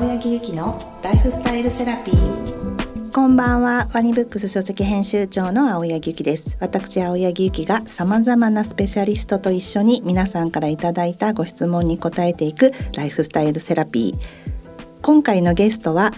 [0.00, 3.12] 青柳ゆきのライフスタイルセラピー。
[3.12, 3.86] こんばんは。
[3.92, 6.56] ワニブックス書籍編集長の青柳ゆきです。
[6.58, 15.00] 私青柳ゆきが様々なスペシャリストと一緒に皆さんからいただいたご質問に答えていくライフスタイルセラピー。
[15.02, 16.12] 今回のゲストは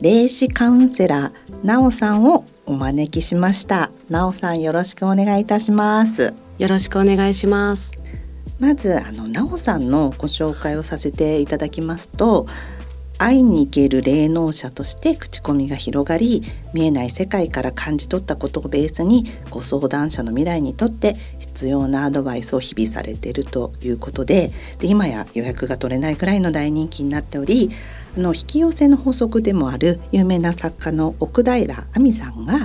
[0.00, 3.90] 霊視カウンセラーなおさんをお招きしました。
[4.08, 6.32] なおさんよろしくお願いいたします。
[6.58, 7.90] よろしくお願いします。
[8.60, 12.46] まずあのなおさんのご紹介をさせていただきますと
[13.18, 16.42] 会いに行ける霊能者として口コミが広がり
[16.72, 27.70] 見えない世界から感じ取ったことをベースにご相談者の未来にとって必要なアドバイスを日々されているということでで今や予約が取れないくらいの大人気になっており
[28.16, 32.58] あの引き寄せの法則でもある有名な作家の奥平亜美さんが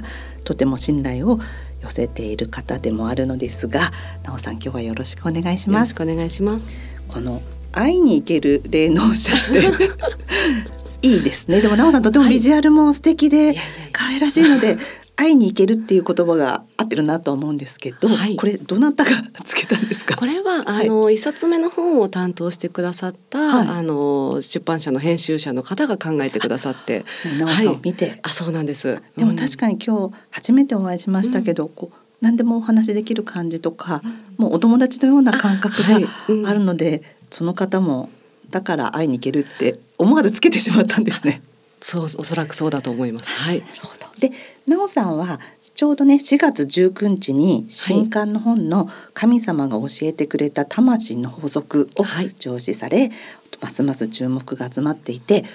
[0.43, 1.39] とても信頼を
[1.81, 3.91] 寄せている方でもあるのですが、
[4.23, 5.91] なおさん今日はよろしくお願いします。
[5.91, 6.75] よろしくお願いします。
[7.07, 7.41] この
[7.71, 9.35] 会いに行ける霊能者っ
[11.01, 11.61] て いいですね。
[11.61, 13.55] でもなおさんとてもビジュアルも素敵で
[13.93, 14.77] 可愛らしいので、
[15.15, 19.11] 会いに行けるっていう言葉が合ってるなと思うんですけど、はい、これどなたが
[19.45, 20.15] つけたんですか？
[20.15, 27.05] これはあの一、冊目の本を担当してくださった、はい、あの出版社の編集者の方が考えてくださって、
[27.37, 29.01] なおさんを見て、あそうなんです。
[29.17, 34.07] でも確かに今日初めてお会いしましたけど、うん、こう何でもお話できる感じとか、う
[34.43, 35.95] ん、もうお友達のような感覚が
[36.49, 38.09] あるので、はいうん、その方も
[38.49, 41.41] だから会いに行けるって思わずつけてしまったんですね。
[41.81, 43.31] そうおそらくそうだと思います。
[43.31, 43.61] はい。
[43.61, 44.07] なるほど。
[44.19, 44.33] で、
[44.67, 45.39] なおさんは
[45.75, 52.03] ちょうどね4月19日に新刊の本の神様が教えてくれた魂の法則を
[52.37, 53.11] 上司され、はい、
[53.61, 55.45] ますます注目が集まっていて、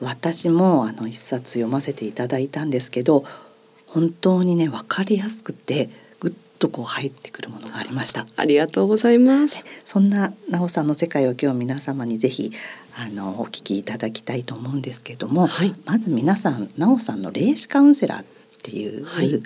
[0.00, 3.24] 私もあの一冊読ませていただいたんですけど、
[3.86, 5.90] 本当にね分かりやすくて
[6.58, 8.26] とこう入ってくるものがありました。
[8.36, 9.64] ありがとうございます。
[9.84, 12.52] そんななおさんの世界を今日皆様にぜひ
[12.96, 18.24] あのお聞きいただきたいと思うんですけれども、はい、まず皆さんなおさんの霊視カウンセラーっ
[18.62, 19.42] ていう、はい、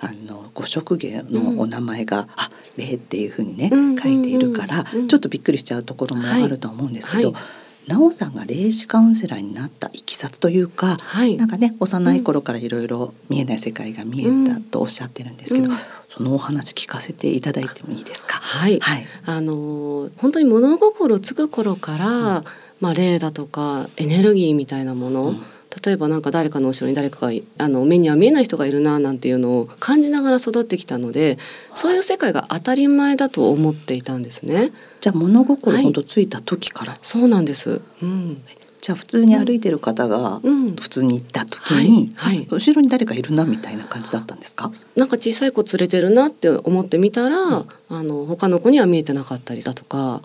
[0.00, 7.42] あのご職業のお名前が、うん、あ霊っていうふうにね、書いているから、ちょっとびっくりしちゃうところもあると思うんですけど、はい。
[7.86, 15.78] なおさんが霊視カウンセラーになったいきさつというか、はい、なんかね幼い頃からいろいろ見えない世界が見えたとおっしゃってるんですけど、うん、
[16.16, 18.34] そのお話聞かせていただいてもいいですか？
[18.34, 22.44] はい、はい、あの本当に物心つく頃から、うん、
[22.80, 25.42] まあ霊だとかエネルギーみたいなもの、うん。
[25.84, 31.36] 例えばなんか誰かの後ろに誰かがあの目には見えない人がいるななんていうのを感じながら育ってきたので
[31.74, 34.70] そういう世界が当たり前だと思っていたんですね。
[35.00, 38.40] じゃあ物心ほどついた時から、はい、そうなんです、うん、
[38.84, 44.70] じゃあ普通に歩いてる方が普通に行った時に、はいはい、後ろに誰かいるなみたいな感じだったんですか？
[44.94, 50.20] なんか小さい子連れてるなって思ってみたら、うん、あの他の子には見えてなかったりだとか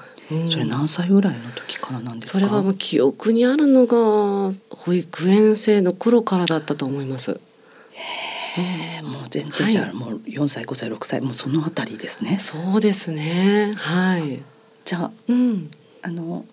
[0.51, 2.39] それ何歳ぐらいの時からなんですか？
[2.39, 7.39] それはもう記憶にあるのが保育園生の頃からだったと思います。
[8.57, 12.39] へもう全然じゃあ、もう四歳五歳六歳もうそのあたりですね。
[12.39, 13.73] そうですね。
[13.77, 14.43] はい。
[14.83, 15.71] じゃあ、うん、
[16.01, 16.43] あの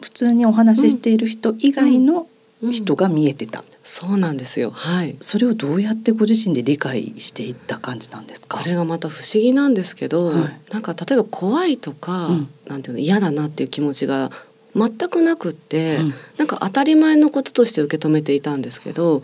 [0.00, 2.26] 普通にお話ししている人以外の
[2.70, 4.70] 人が見えてた、うん、そうなんですよ。
[4.70, 5.16] はい。
[5.20, 8.58] それをどうやってご自身で理解していった感じなんですか？
[8.58, 14.30] これがまた不思議なんですけど、はい、なんか例えば怖いとか、うん、なんていうの嫌だなっていう気持ちが
[14.76, 19.22] 全くなくって、うん、なんか当たり前のこととして受け止めていたんですけど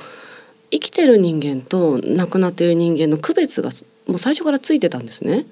[0.70, 3.70] 生きてる人間と亡くなっている人間の区別が
[4.06, 5.44] もう最初からついてたんですね。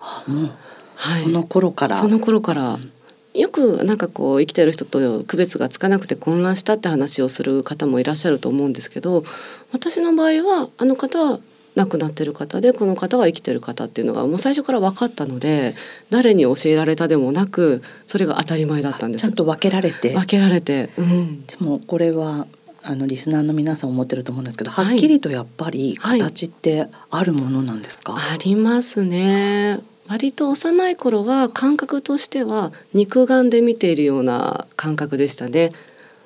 [0.00, 0.50] はあ、もう、
[0.96, 1.96] はい、その頃から。
[1.96, 2.92] その頃から、うん
[3.34, 9.24] よくなんかこう生きてる人と区別がつかなくて混乱したって話をする方もいらっしゃると思うんですけど
[9.72, 11.40] 私の場合はあの方は
[11.74, 15.74] 亡くなってる方でこの方は生きてる方っていうのがもう最初から分かったので
[16.10, 19.22] 誰に教えられたでもなくそれが当たり前だったんです。
[19.22, 20.12] ちゃんと分けられて。
[20.12, 22.46] 分けられて、うん、でもこれは
[22.82, 35.72] あのリスナーの皆さん思ってると思うんですけど、はっきりとやっぱり形ってあるものなんですか、はいはい、ありますね割と幼い頃は感覚としては肉眼で見ているような感覚でしたね。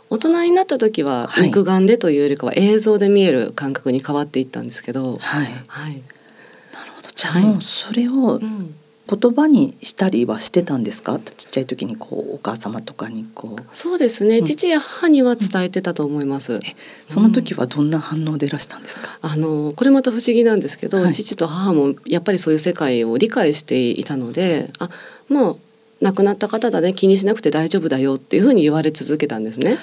[0.08, 6.02] 大人になった時は肉眼でというよりかは映像で見える感覚に変わっていったんですけど、はい、はい、
[6.72, 7.10] なるほど。
[7.14, 8.40] じゃあもうそれを
[9.08, 11.18] 言葉にしたりはしてたんですか？
[11.18, 13.62] ちっちゃい時にこうお母様とかにこう。
[13.72, 16.60] そうですね、うん、父や母には伝えてたと思います、うん、
[17.08, 24.90] その時はどんな反応でいらしたんですか、うん、あのこれまた不思議なんですけど、はい、父と母もやっぱりそういう世界を理解していたのであ
[25.28, 25.58] もう
[26.00, 26.92] 亡くなった方だね。
[26.92, 29.78] 気にしなくて大丈夫だよっていうふうに言われ続けたんですね。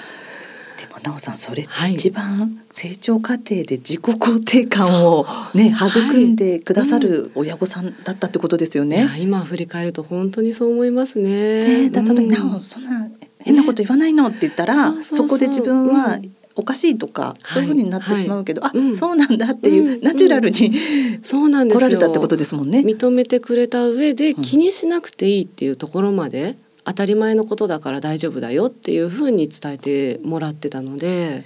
[0.86, 9.04] でもなおさんそれって一番成長過程で自己肯定感をね育んでくださる親御さんだったってことですよね。
[9.04, 9.20] はい。
[9.20, 11.88] うん、今振り返ると本当にそう思いますね。
[11.88, 13.08] でだそのなおそんな
[13.40, 16.34] 変なこと言わないのって言ったら、そうそこで自分はうん。
[16.56, 18.78] おかしいとか、そういうふうになってしまうけど、あ、はい。
[18.78, 18.96] うん。
[18.96, 20.00] そうなんだっていう、うん。
[20.02, 20.72] ナチュラルに、
[21.20, 21.80] そうなんですよ。
[21.80, 22.78] 来られたってことですもんね。
[22.78, 24.42] 認めてくれた上でうん。
[24.42, 31.44] 気にしなくていいっていうところまで当たり前のことだから大丈夫だよっていうふうに伝えてもらってたので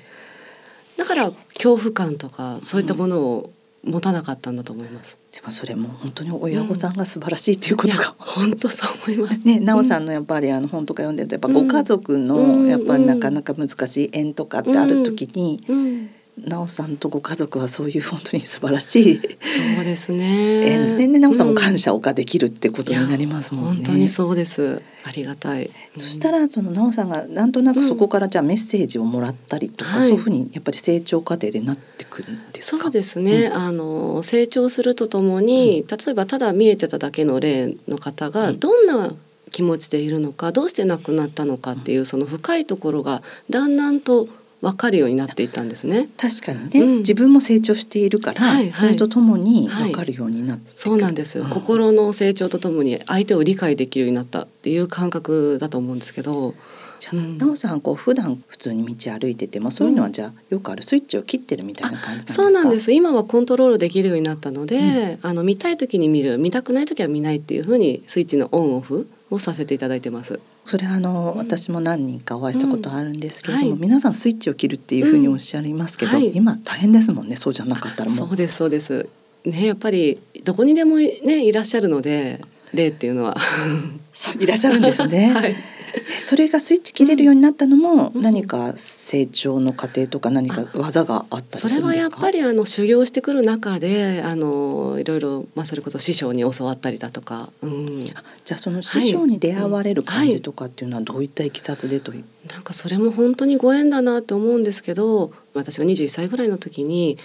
[0.96, 3.52] だから恐怖感とかそういったものを
[3.85, 5.19] 持たなかったんだと思います。
[5.32, 8.14] でもそれも本当に親御さんが素晴らしいっていうこといやが。
[8.19, 9.38] 本当そう思います。
[9.46, 16.11] ね、なおさんのやっぱりあの本とか読んでるとやっぱご家族うんのやっぱりなかなか難しい縁とかってある時に、うん、
[16.44, 20.26] なおさんとご家族はそういう本当に素晴らしいそうですね。
[20.67, 23.75] 縁でねなおさんも感謝謝ができるってことになりますもんね。
[23.76, 24.82] 本当にそうです。
[25.05, 25.70] ありがたい。
[25.96, 32.82] そしたらそのなおさんがなんとなくそこからじゃあメッセージをもらったりとか、はいそういうふうにやっぱり成長過程でなってくるんですか？
[32.82, 39.14] そうですね、うんあの成長するとともに、例えばただ見えてただけの例の方がうんどんな
[39.50, 44.29] 気持ちでいるのかどうして亡くなったのかっていうその深いところがだんだんと
[44.60, 46.08] 分かるようになっていったんですね。
[46.16, 46.96] 確かにね、うん。
[46.99, 48.72] 自分も成長しているから、はいはい。
[48.72, 50.75] それとともに分かるようになってく。
[50.75, 51.50] る、そうなんです、うん。
[51.50, 56.55] 心の成長とともに相手を理解できるようになったっていう感覚だと思うんですけど。
[56.99, 57.38] じゃあ、うん。
[57.38, 60.82] なおさんこう普段普通に道歩いててもそういうのはじゃあよくある。
[60.82, 62.32] スイッチを切ってるみたいな感じなんですか？
[62.43, 62.90] そうなんです。
[62.90, 66.38] 今はコントロールできるようになったので、あの見たい時に見る。
[66.38, 70.40] 見たくない時は見ないっていう風にスイッチのオンオフをさせていただいてます。
[70.68, 71.38] それはあの、うん。
[71.38, 73.80] 私も何人かお会いしたことあるんですけれども、うんはい。
[73.80, 76.32] 皆さんスイッチを切るっていうふうにおっしゃいますけど、うんはい。
[76.34, 77.36] 今大変ですもんね。
[77.36, 79.08] そうじゃなかったらもそううですそうです。
[79.44, 82.40] ねやっぱりどこにでもねいらっしゃるので
[82.74, 83.36] 例っていうのは。
[84.38, 85.30] いらっしゃるんですね。
[85.34, 85.56] はい
[86.25, 92.17] それがスイッチ切れるようになったのも、うん何か成長の過程とか何か技があったりすそれはるんですか？
[92.17, 102.25] やっぱりあの修行してくる中であのいろいろまあそれこそ師匠に教わったりだとか、うん、じゃあその師匠に出会われる感じとかっていうのはどういったいきさつでという？
[102.52, 107.17] なんかそれも本当にご縁だなって思うんですけど私が21歳ぐらいの時に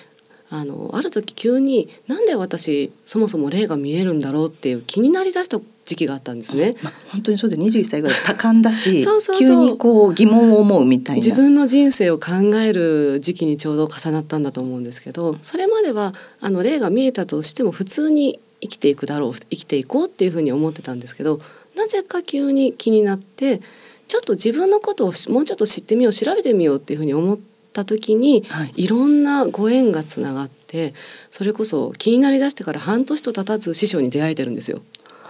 [0.50, 6.75] あのある時急になんで私そもそも霊が見えるんだろうっていう気になりだした時期があったんですね。
[6.81, 9.06] まあ本当にそうで21歳ぐらい多感だし
[9.38, 11.24] 急にこう疑問を思うみたいな。
[11.24, 21.41] 自分の人生を考える時期にちょうど重なったんだと思うんですけどそれまではあの霊が見えたとしても普通に生きていくだろう生きていこうっていうふうに思ってたんですけど
[21.75, 23.62] なぜか急に気になって
[24.07, 27.39] ちょっと自分のことをしもうちょっと知ってみよう調べてみようっていうふうに思っ
[27.74, 30.94] た時にはいいろんなご縁がつながって
[31.31, 34.81] それこそ気になりだしてから半年と経たず師匠に出会えてるんですよ。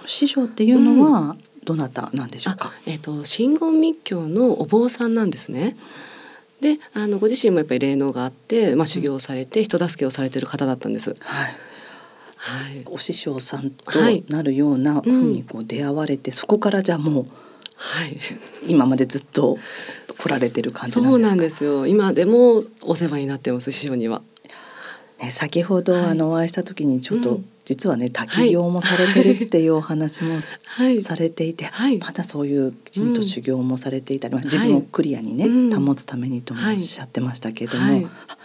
[0.05, 2.71] 師匠っていうのはどなたなんでしょうか？
[2.85, 5.77] えっ、と真言密教のお坊さんなんですね。
[6.61, 11.15] で、あのご自身もやっぱり霊能があって、まあ修行されて人助けをされてる方だったんです。
[11.19, 11.55] はい。
[12.35, 12.83] はい。
[12.87, 17.25] お師匠さんとはいなるようなふうにこう出会われて、そこからじゃあもう
[17.75, 18.17] はい。
[18.67, 19.57] 今までずっと
[20.17, 21.09] 来られてる感じなんですか？
[21.09, 21.87] そうなんですよ。
[21.87, 24.21] 今でもお世話になってます師匠には。
[25.19, 31.01] ね、先ほどはいあのお会いした時にちょっと、うん実はね滝行もされてるっていうお話もしはい。
[31.01, 31.97] されていて、はい。
[31.97, 35.85] まだそういうきちんと修行もされていたり、自分をクリアにね、うん。
[35.85, 38.05] 保つためにともおっしゃってましたけども、はい。
[38.27, 38.37] あ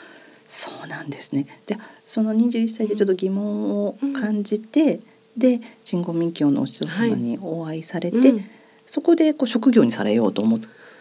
[0.47, 1.47] そうなんですね。
[1.67, 1.77] で
[2.07, 5.01] その21歳でちょっと疑問を感じて、
[5.37, 8.45] で真言密教のお師匠様にお会いされて、うん。
[8.87, 10.61] そこでこう職業にされようと思っ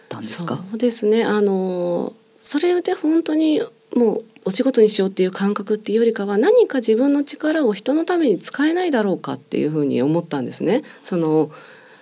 [0.09, 0.57] たんですか？
[0.71, 1.23] そうですね。
[1.23, 3.61] あのそれで本当に
[3.95, 10.83] もうお仕事にしようっていう感覚っていうよりかは何か自分の力を人のために使えないだろうかっていうふうに思ったんですね。
[11.03, 11.51] その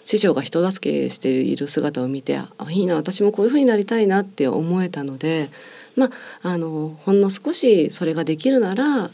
[0.04, 5.50] 師匠が人助けしている姿を見てあいいな私もこういうふうになりたいなって思えたので、
[5.96, 6.12] ま
[6.44, 9.10] あ、あのほんの少しそれができるなら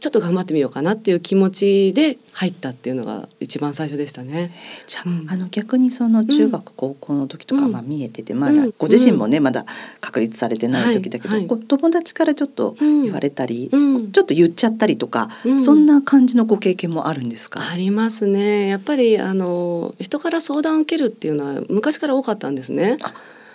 [0.00, 4.52] ちょっと頑張ってみようかなっていう気持ちで入ったっていうのが一番最初でしたね。
[4.86, 5.26] じゃあ,、うん。
[5.28, 7.72] あの逆にその中学、高校の時とか、うん。
[7.72, 8.74] まあ見えててまだ、うん。
[8.76, 9.64] ご自身もねまだ
[10.00, 11.48] 確立されてない時だけど、はい。
[11.48, 14.12] はい友達からちょっとうん言われたり、うん。
[14.12, 15.64] ちょっと言っちゃったりとか、うん。
[15.64, 17.60] そんな感じのご経験もあるんですか？
[17.60, 18.68] ありますね。
[18.68, 22.98] やっぱりあの人から相談を受けるっていうのは昔から多かったんですね。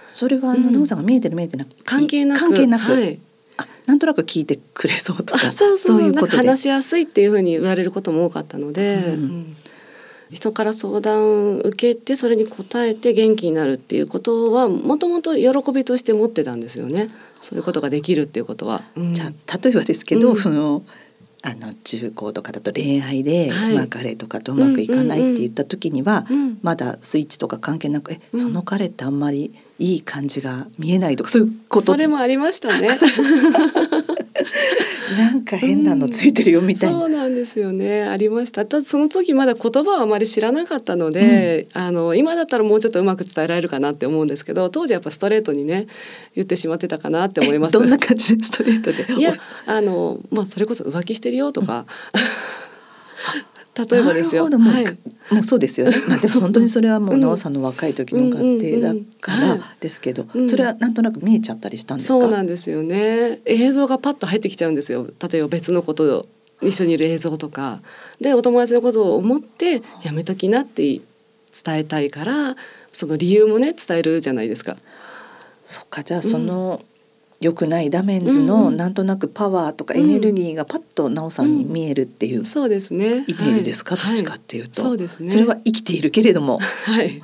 [0.07, 0.87] それはあの、うん。
[0.87, 2.39] さんが見えてる見えてなく関係なく。
[2.39, 3.17] 関係なく、はい、あ
[3.85, 9.57] なんとなく聞いてくれそうとかあそうそういうこと話しやすいっていうふうに言われることも多かったので、うんうん。
[10.31, 17.09] 人から相談を受けてそれに応えて元気になるっていうことはもともと喜びとして持ってたんですよね。
[17.41, 18.83] そういうことができるっていうことは。
[18.95, 19.13] うん。
[19.13, 20.37] じゃあ例えばですけど、うん。
[20.37, 20.83] その
[21.45, 23.75] あの中高とかだと恋愛で、はい。
[23.75, 26.57] まあ、彼とかとうまくいかないって言った時には、うん。
[26.63, 28.39] まだスイッチとか関係なく「えうん。
[28.39, 31.87] その彼ってあんまりいい感じが見えない」とかそういうこと。
[31.87, 32.89] それもありましたね。
[35.17, 36.99] なんか変なのついてるよみたいな。
[36.99, 38.03] そうなんでですよね。
[38.03, 38.65] ありました。
[38.65, 45.87] ただその時まだ言葉はあまり知らなかったので、うん、あの今だったらもうちょっとうまく伝えられるかなって思うんですけど当時やっぱストレートにね
[46.35, 47.73] 言ってしまってたかなって思います。
[47.73, 49.13] どんな感じでストレートで？
[49.19, 49.33] いや
[49.65, 51.85] あのまあそれこそ浮気してるよとか、
[53.75, 54.47] 例えばですよ。
[54.47, 54.85] もうはい、
[55.33, 55.95] もうそうですよね。
[56.07, 62.19] まあでも本当にそれはもう奈緒さんの若い時の家庭だからですけど、それはなんとなく見えちゃったりしたんですか？
[62.19, 63.41] そうなんですよね。
[63.45, 65.07] 映像がパッと入ってきちゃうんですよ。
[65.27, 66.27] 例えば別のこと
[66.61, 67.81] 一緒にいる映像とか
[68.21, 71.03] でお友達のことを思ってやめときなって伝
[71.69, 72.55] えたいから
[72.91, 74.77] その理由もね伝えるじゃないですか。
[75.65, 76.92] そっかじゃあその、うん
[77.43, 83.25] 良くないダメンズのなんとなくパワーとかエネルギーがパッと奈緒さんに見えるっていう、そうですね。
[83.27, 85.29] イメージですか、どっちかっていうと、そうですね。
[85.29, 87.21] それは生きているけれども、はい、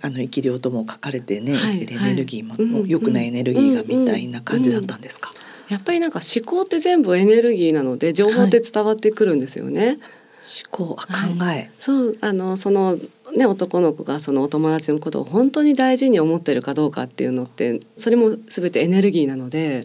[0.00, 5.30] あの生き量とも書かれてね、エネルギーも良くないエネルギーがみたいな感じだったんですか、
[5.68, 9.98] やっぱりなんか思考って全部エネルギーなので情報って伝わってくるんですよね。
[10.40, 12.98] 思考あ考え、はい、そうあのその
[13.32, 19.82] ね男の子がそのお友達のことを本当に大事に思ってるかどうかっていうのってそれも全てエネルギーなので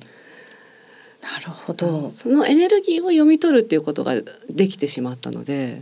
[1.25, 4.13] なるほど、そのエネルギーを読み取るっていうことが
[4.47, 5.81] できてしまったので。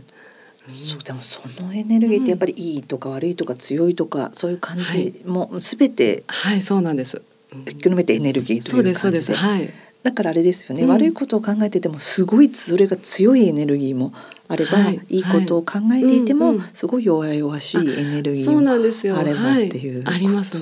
[0.66, 7.20] うん、そうでもそのエネルギーってやっぱりいいとか悪いとか強いとかそういう感じもすべて、はい、そうなんです。
[7.66, 9.34] 広めてエネルギーという感じで。
[9.34, 9.70] はい。
[10.04, 14.12] だからあれですよね、うん、悪いことを考えててもすごいそれが強いエネルギーも
[14.48, 18.70] あれば、はい、いいことを考えていても、すごい弱々しいエネルギーも
[19.18, 20.18] あればっていうこと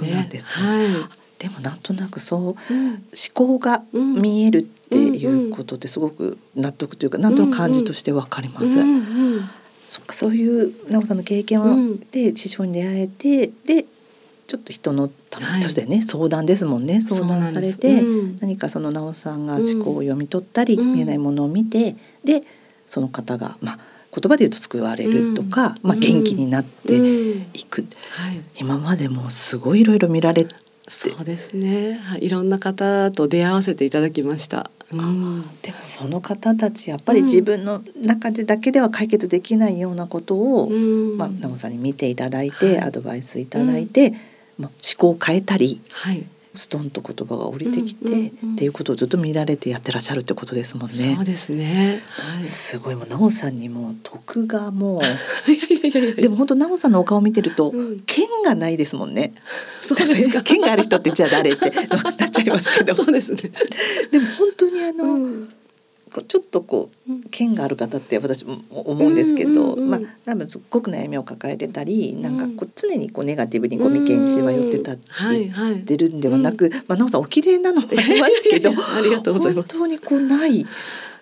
[0.07, 0.87] なんですね。
[1.41, 2.57] でもなんとなくそう、思
[3.35, 8.77] 考が見えるっていうことってすごく納得というか、なんとなく感じとしてわかります。
[9.85, 13.87] そっかそういう奈緒さんの経験を、で師匠に出会えてで
[14.53, 17.01] ちょっと人のためとしてね、はい、相談ですもんね。
[17.01, 22.43] 相談されて、うん、何かその奈緒さんが思考を読み取ったり、うん、見えないものを見てで
[22.87, 23.79] その方がまあ
[24.15, 26.97] 言葉で言うと救われるとか、うん、まあ、元気になって
[27.55, 30.47] いく、はい、今までもすごいいろいろ見られ
[30.91, 34.71] そうですね、はい、いろんな方と出会わせていただきました。
[34.93, 44.13] うん、でもその方たちやっぱり自分の中でだけでは解決できないようなことを、うん、まあ、奈緒さんに見ていただいて、はい、アドバイスいただいて、
[44.63, 50.95] まあ、思考を変えたり、はい、ストンと言葉が降りてきて、うんうんうん、っていうことをずっと見られてやってらっしゃるってことですもんね。
[51.17, 52.03] そうですね。
[52.09, 55.03] はい、すごいもう奈緒さんにも徳がもう
[56.21, 59.35] でも本当奈緒さんのお顔見てると、うん、剣がないですもんね。
[59.81, 60.43] そうですか。
[60.45, 61.71] 剣がある人ってじゃあ誰って
[62.21, 62.95] なっちゃいますけど。
[62.95, 63.51] そうですね。
[64.11, 65.05] でも本当にあの。
[65.05, 65.49] うん
[66.21, 79.75] ちょっとこう剣がある方って私も思うんですけど、まあ多分すっごく悩みを抱えてたり、なんかこう常にこうネガティブにコミュニケーションは寄ってたりしてるんではなく、まあ奈緒さんお綺麗なのもありますけど、 ありがとうございます。
[79.75, 80.67] 本当にこうない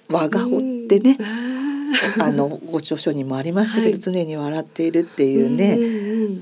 [0.09, 1.19] 和顔ってね。
[2.21, 5.77] あのご著書にもありましたけど、はい、常に笑っているっていうね、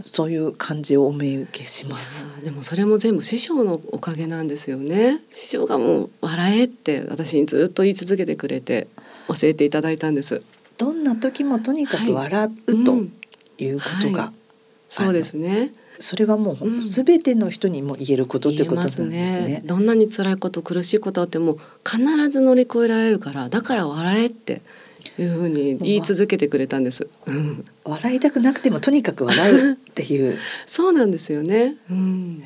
[0.04, 2.26] そういう感じをお見受けします。
[2.44, 5.20] でもそれも全部師匠のおかげなんですよね。
[5.32, 8.88] 師匠がもう笑えって私にずっと言い続けてくれて
[9.28, 10.42] 教えていただいたんです。
[10.76, 13.02] どんな時もとにかく笑う、と
[13.58, 14.32] いうことが、はい、
[14.88, 15.72] そうですね。
[16.00, 19.18] それはもうすべての人にも言えることってことなんですね。
[19.46, 24.62] ねどんなに辛いこと苦しいことあっても必ず乗り越えられるからだから笑えって
[25.18, 27.08] いうふうに言い続けてくれたんです。
[27.84, 30.38] 笑いたくなくてもとにかく笑うっていう。
[30.66, 31.76] そうなんですよね。
[31.90, 32.42] うん、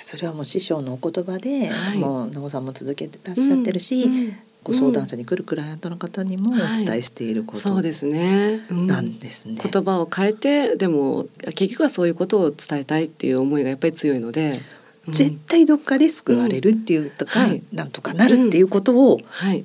[0.00, 8.62] それはもう師匠のお言葉で、はい、もう野さんも続けてらっしゃってるし、うんうん、ご相談者に来るクライアントの方にもお伝えしていること、はい、そうですね。
[8.70, 9.56] なんですね。
[9.62, 14.60] 言葉を変えてでも結局はそういうことを伝えたいっていう思いがやっぱり強いので。
[15.08, 19.20] 絶対どっかで救われるっていうとか、うん、なんとかなるっていうことを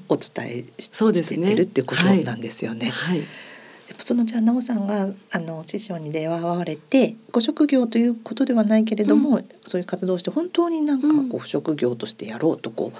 [0.09, 2.89] お伝えし,、してってるっていうことなんですよね。
[2.89, 3.23] はい、
[3.99, 12.99] そのじゃあ奈緒さんがあの師匠に出会われてご職業ということではないけれども、うん、そういう活動をして本当になんかこう職業としてやろうとこう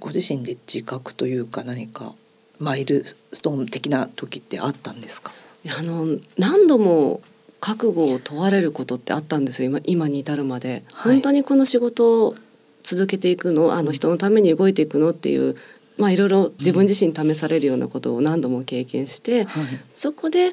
[0.00, 2.14] ご自身で自覚というか何か
[2.58, 5.32] マイルストーン的な時ってあったんですか？
[5.78, 7.20] あの何度も
[7.64, 9.70] 覚悟を問われることってあったんですよ。
[9.70, 12.34] 今今に至るまで、はい、本当にこの仕事を
[12.82, 15.56] 続けていくのあの人のために動いていくのっていう
[15.96, 20.52] まあいろいろ自分自身試されるようなことを何度も経験して、はい、そこで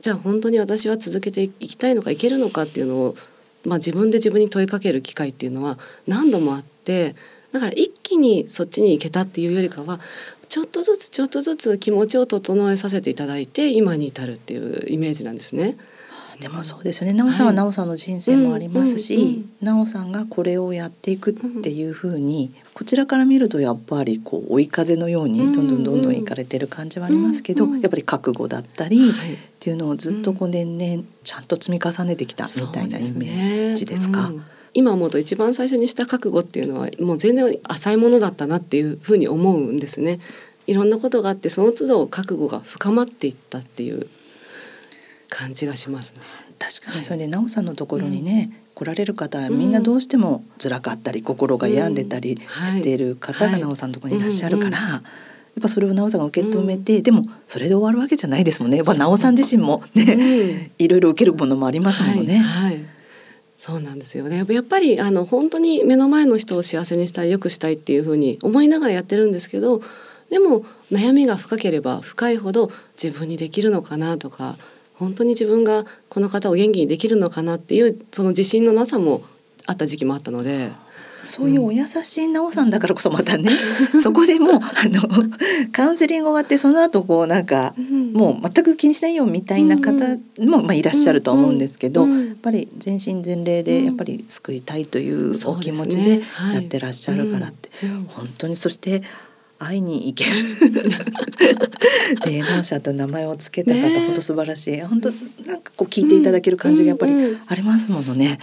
[0.00, 3.16] じゃあ本当に私は続けていきたいのかいけるのかっていうのを、
[3.64, 7.16] まあ、自分で自分に問いかける機会っていうのは何度もあって
[7.50, 9.98] だから一気にそっちに行けたっていうよりかは
[10.48, 15.76] ちょっとずつちょっとずつ気持ちを整えさせていただいて今に至るっていうイメージなんですね。
[16.40, 17.12] でもそうですよね。
[17.14, 29.34] 奈緒さんは奈緒さんの人生もありますし、奈なおさんがこれをやっていくっていうふうに、こちらから見るとやっぱりこう追い風のようにどんどんどんどんいかれてる感じはありますけど、うんうんやっぱり覚悟だったり、はい。
[29.34, 34.28] っていうのをずっとこう年々ちゃんと積み重ねてきたみたいなイメージですか？
[34.28, 34.44] うん。
[34.74, 40.20] 今思うと一番最初にした覚悟っていうのはもう全然浅いものだったなっていうふうに思うんですね。
[40.66, 44.08] いろんなことがあってその都度覚悟が深まっていったっていう
[45.36, 46.20] 感じがしますね。
[46.58, 47.04] 確かに。
[47.04, 55.02] それでなおさんのところにね、来られる方はみんなどうしても辛かったり心が病んでたりしている方がなおさんのところにいらっしゃるから、やっ
[55.60, 58.78] ぱそれをなおさんが受け止めて、でもそれで終わるわけじゃないですもんね。
[58.78, 60.16] やっぱなおさん自身もね、う。
[60.16, 60.70] ん。
[60.78, 62.38] いろいろ受けるものもありますもんね。
[62.38, 62.74] はい。
[62.74, 62.84] はい。
[63.58, 64.44] そうなんですよね。
[64.48, 69.82] やっぱりあの本当に目の前の人を幸せにしたい、良くしたいっていうふうに思いながらやってるんですけど、
[70.30, 74.56] でも悩みが深ければ深いほど自分にできるのかなとか、
[74.98, 79.22] 本当に自分がこの方を元気にできるのかなっていうその自信のなさも
[79.66, 80.70] あった時期もあったので。
[81.28, 83.50] そういうお優しいなおさんだからこそまたね、
[84.00, 85.02] そこでもうあの
[85.72, 87.74] カウンセリング終わってその後こうなんか
[88.12, 96.22] もう全く気にしないよみたいな方も、まあ、いらっしゃるとは思うんですけど、うんうんやっぱり全身全霊でやっぱり救いたいというお気持ちで
[96.54, 97.90] やってらっしゃるからって、うん。
[97.90, 98.04] うん。
[98.04, 99.02] 本当にそして
[99.58, 100.30] 会いに行ける
[102.26, 105.10] 霊能者と名前を付けた方、ね本当素晴らしい本当
[105.46, 107.14] なんかこう聞いていただける感じがやっぱり
[107.46, 108.38] ありますものね。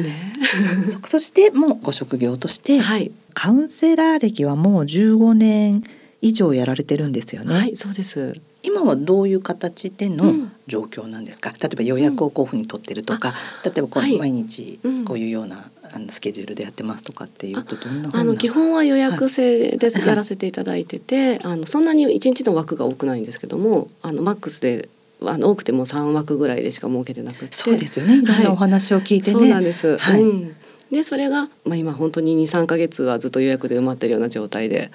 [0.00, 0.32] ね。
[0.88, 5.82] そそしてもうご職業として、はいカウンセラー歴はもう15年
[6.20, 7.54] 以上やられてるんですよね。
[7.54, 8.40] はいそうです。
[8.62, 10.52] 今はどういう形でのうん。
[10.68, 11.50] 状況なんですか？
[11.50, 14.16] 例えば予約をこういうふうに取ってるとか、例えばこうはい。
[14.16, 15.04] 毎日うん。
[15.04, 24.88] こういうようなあのスケジュールでやってますとかっていうとどんなあの基本は予約制ではいやらせていただいてて、あのそんなに一日の枠が多くないんですけども、あのマックスで
[25.20, 28.18] あの多くても三枠ぐらいでしか設けてなくて、そうですよね。
[28.18, 29.32] いろんなお話を聞いてね。
[29.32, 29.98] そうなんです。
[29.98, 30.22] はい。
[30.22, 30.56] うん、
[30.92, 34.92] でそれがまあ今本当に二三ヶ月はずっと予約で埋まってるような状態で、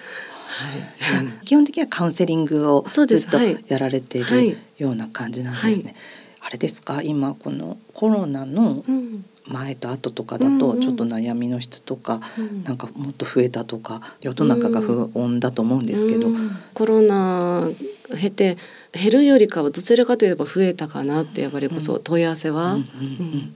[1.09, 4.51] じゃあ基本的にはカウンセリングをずっとやられていはい。
[4.51, 5.83] るような感じなんですね。
[5.83, 5.95] はい。
[6.41, 7.01] あれですか？
[7.01, 9.25] 今このコロナのうん。
[9.49, 10.59] 前と後とかだうんうん。
[10.59, 12.65] とちょっと悩みの質とか、うん。
[12.65, 16.51] なんかもっと増えたとか世の中が不穏だと思うんですけど、うん。
[16.73, 17.69] コロナ
[18.11, 18.57] 経て
[18.91, 22.81] 減るよりかはどちらかといえば増えたかなってやっぱりこそ問い合わせは、うんうん。
[22.81, 23.55] うん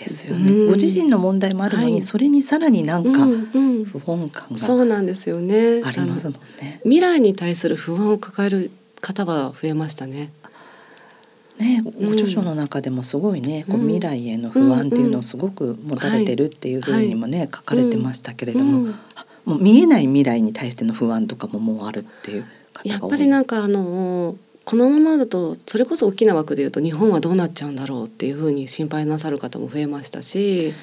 [0.00, 5.82] ですよね、うんご自身の問題もあるのに、はいそれにさらになんか不穏感がそうなんですよね。
[5.84, 6.80] ありますもんね。
[6.82, 10.32] 未来に対する不安を抱える方は増えましたね。
[11.58, 18.94] ね、んご著書の中でもすごいね、こううん未来への不安っていうのをすごく持たれてるっていうふうにもね、書かれてましたけれども、
[19.44, 23.10] もう見えない未来に対しての不安とかももうあるっていう方やっが多い。
[23.10, 30.74] ぱりなんかあのこのままだとそれこそ大きな枠で言うと日本はどうなっちゃうんだろうっていうふうに心配なさる方も増えましたし、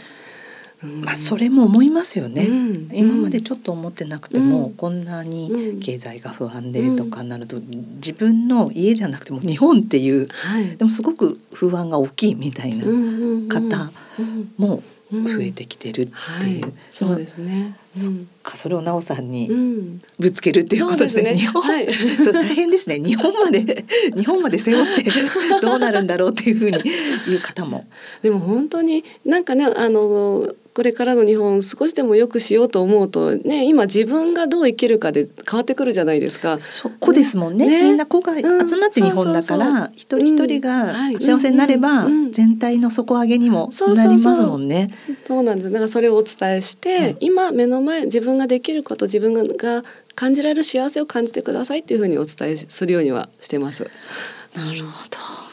[0.84, 1.02] うん。
[1.02, 2.46] まあそれも思いますよね。
[2.46, 2.90] うん。
[2.92, 4.74] 今までちょっと思ってなくても、うん。
[4.74, 7.60] こんなにうん経済が不安でとかなると、
[7.96, 10.78] 自分の家じゃなくても日本っていうはい。
[10.78, 17.76] でもすごく不安が大きいみたいな方うんもうん増えてきてるってはいいう、そうですね。
[17.98, 18.30] うん。
[18.44, 20.02] かそれをなおさんにうん。
[20.20, 21.36] ぶつけるっていうことですね。
[21.36, 21.94] 日本、はい。
[22.24, 23.00] そう大変ですね。
[23.00, 25.10] 日本まで 日本まで背負って
[25.62, 26.78] どうなるんだろうっていうふうに
[27.28, 27.86] 言う方も。
[28.22, 36.60] でも本当になんかねあのこれからの日本少しでも良くしようと思うとね今自分がどう生きるかで変わってくるじゃないですか。
[36.60, 37.66] そこですもんね。
[37.66, 38.44] ねみんな子が集
[38.76, 44.92] まって日本だかうんそうそうら、一人一人うんがはい幸せになれば、全体の底上げにもなりますもんね。
[45.26, 45.72] そうなんです。
[45.72, 53.90] だからそれをお伝えして、うん今目の前自分ができること自分が感じられる幸せを感じてくださいっていうふうにお伝えするようにはしてます。
[54.54, 55.47] なるほど。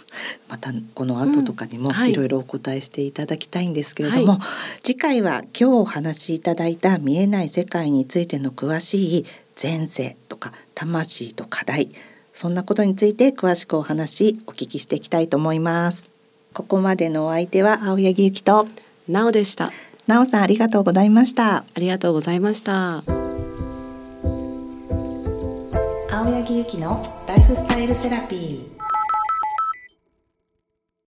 [0.49, 2.13] またこの後とかにもい。
[2.13, 4.41] いろいろお答えしていただきたいんですけれども、は
[4.83, 9.27] 次回は今日お話しいただいた見えない世界についての詳しい
[9.61, 11.91] 前世とか魂と課題
[12.33, 16.11] そんなことについて詳しくお話お聞きしていきたいと思います。
[16.53, 18.67] ここまでのお相手は青柳ゆきと
[19.09, 19.73] なおでした。
[20.07, 21.59] なおさんありがとうございました。
[21.59, 23.03] ありがとうございました。
[26.11, 28.74] 青柳ゆきのライフスタイルセラピー